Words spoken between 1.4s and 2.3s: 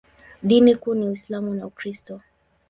na Ukristo.